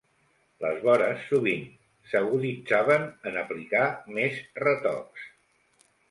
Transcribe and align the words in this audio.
Les 0.63 0.77
vores 0.85 1.25
sovint 1.31 1.65
s'aguditzaven 2.13 3.05
en 3.31 3.37
aplicar 3.41 3.83
més 4.15 4.41
retocs. 4.63 5.29